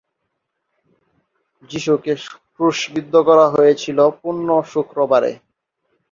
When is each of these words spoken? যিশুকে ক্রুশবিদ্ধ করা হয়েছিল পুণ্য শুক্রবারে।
যিশুকে 1.69 2.13
ক্রুশবিদ্ধ 2.53 3.13
করা 3.27 3.45
হয়েছিল 3.49 3.97
পুণ্য 4.19 4.47
শুক্রবারে। 4.71 5.31